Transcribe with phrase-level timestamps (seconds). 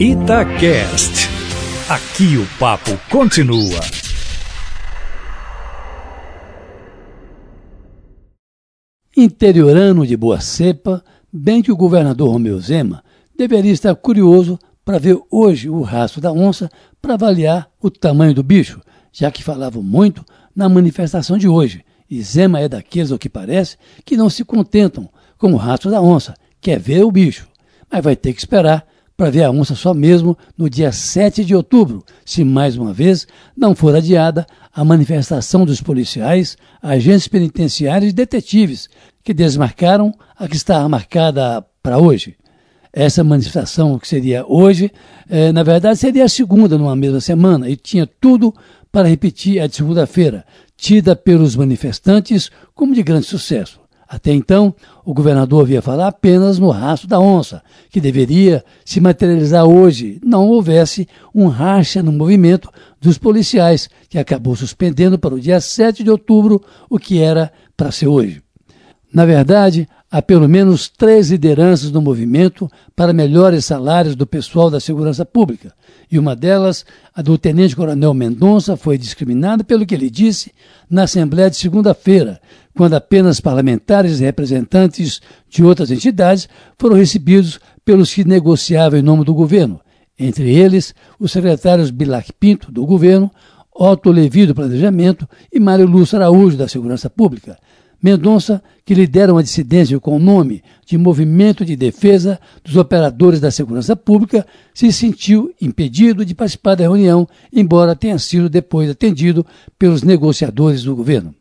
[0.00, 1.28] Itacast.
[1.88, 3.80] Aqui o papo continua.
[9.16, 13.04] Interiorano de boa cepa, bem que o governador Romeu Zema
[13.38, 16.68] deveria estar curioso para ver hoje o rastro da onça
[17.00, 18.80] para avaliar o tamanho do bicho,
[19.12, 20.24] já que falavam muito
[20.56, 21.84] na manifestação de hoje.
[22.10, 25.08] E Zema é daqueles, ao que parece, que não se contentam
[25.38, 27.46] com o rastro da onça, quer ver o bicho.
[27.88, 28.84] Mas vai ter que esperar
[29.16, 33.26] para ver a onça só mesmo no dia 7 de outubro, se mais uma vez
[33.56, 38.88] não for adiada a manifestação dos policiais, agentes penitenciários e detetives,
[39.22, 42.36] que desmarcaram a que estava marcada para hoje.
[42.92, 44.90] Essa manifestação que seria hoje,
[45.28, 48.54] eh, na verdade seria a segunda numa mesma semana e tinha tudo
[48.90, 50.44] para repetir a segunda-feira,
[50.76, 53.80] tida pelos manifestantes como de grande sucesso.
[54.14, 54.72] Até então,
[55.04, 57.60] o governador havia falado apenas no rastro da onça,
[57.90, 64.54] que deveria se materializar hoje, não houvesse um racha no movimento dos policiais, que acabou
[64.54, 68.40] suspendendo para o dia 7 de outubro o que era para ser hoje.
[69.12, 74.78] Na verdade, há pelo menos três lideranças no movimento para melhores salários do pessoal da
[74.78, 75.74] segurança pública,
[76.08, 80.52] e uma delas, a do tenente-coronel Mendonça, foi discriminada pelo que ele disse
[80.88, 82.40] na Assembleia de segunda-feira,
[82.76, 85.20] quando apenas parlamentares e representantes
[85.50, 86.48] de outras entidades
[86.78, 89.80] foram recebidos pelos que negociavam em nome do governo,
[90.16, 93.32] entre eles os secretários Bilac Pinto, do governo,
[93.74, 97.58] Otto Levi, do Planejamento e Mário Lúcio Araújo, da Segurança Pública.
[98.04, 103.50] Mendonça, que lidera uma dissidência com o nome de Movimento de Defesa dos Operadores da
[103.50, 109.46] Segurança Pública, se sentiu impedido de participar da reunião, embora tenha sido depois atendido
[109.78, 111.34] pelos negociadores do governo.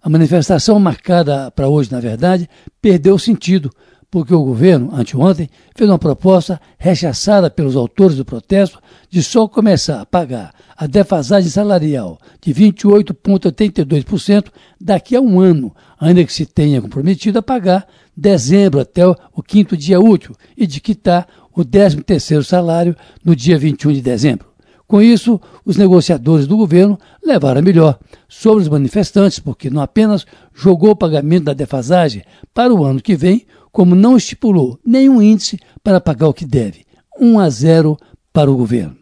[0.00, 2.48] A manifestação marcada para hoje, na verdade,
[2.80, 3.70] perdeu sentido,
[4.16, 10.00] porque o governo, anteontem, fez uma proposta rechaçada pelos autores do protesto de só começar
[10.00, 14.46] a pagar a defasagem salarial de 28,82%
[14.80, 19.76] daqui a um ano, ainda que se tenha comprometido a pagar dezembro até o quinto
[19.76, 24.46] dia útil e de quitar o 13º salário no dia 21 de dezembro.
[24.86, 27.98] Com isso, os negociadores do governo levaram a melhor
[28.28, 30.24] sobre os manifestantes, porque não apenas
[30.54, 32.22] jogou o pagamento da defasagem
[32.54, 36.84] para o ano que vem, como não estipulou nenhum índice para pagar o que deve.
[37.18, 37.96] 1 a 0
[38.32, 38.96] para o governo.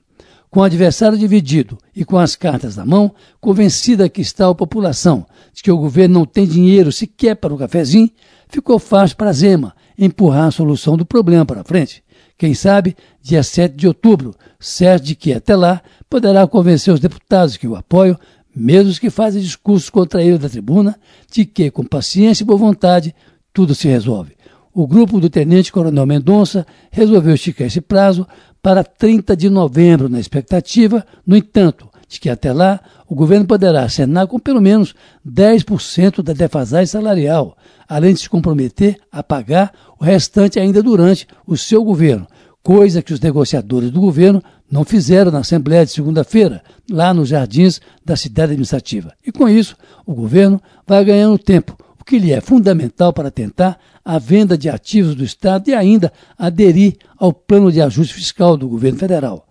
[0.48, 5.26] Com o adversário dividido e com as cartas na mão, convencida que está a população
[5.52, 8.08] de que o governo não tem dinheiro sequer para o cafezinho,
[8.48, 12.03] ficou fácil para Zema empurrar a solução do problema para frente.
[12.36, 15.80] Quem sabe, dia 7 de outubro, certo de que até lá
[16.10, 18.18] poderá convencer os deputados que o apoiam,
[18.54, 20.98] mesmo os que fazem discursos contra ele da tribuna,
[21.30, 23.14] de que, com paciência e boa vontade,
[23.52, 24.36] tudo se resolve.
[24.72, 28.26] O grupo do Tenente Coronel Mendonça resolveu esticar esse prazo
[28.60, 33.82] para 30 de novembro, na expectativa, no entanto, de que até lá o governo poderá
[33.82, 34.94] acenar com pelo menos
[35.28, 37.56] 10% da defasagem salarial,
[37.88, 42.26] além de se comprometer a pagar o restante ainda durante o seu governo,
[42.62, 47.80] coisa que os negociadores do governo não fizeram na Assembleia de segunda-feira, lá nos jardins
[48.04, 49.12] da cidade administrativa.
[49.26, 49.76] E com isso,
[50.06, 54.68] o governo vai ganhando tempo, o que lhe é fundamental para tentar a venda de
[54.68, 59.46] ativos do Estado e ainda aderir ao plano de ajuste fiscal do governo federal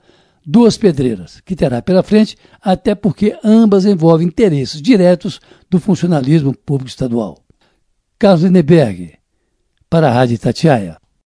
[0.45, 5.39] duas pedreiras que terá pela frente, até porque ambas envolvem interesses diretos
[5.69, 7.43] do funcionalismo público estadual.
[8.17, 9.17] Carlos Linneberg,
[9.89, 11.02] para a Rádio Tatiaia.